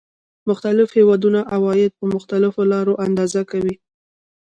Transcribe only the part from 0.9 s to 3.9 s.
هېوادونه عواید په مختلفو لارو اندازه کوي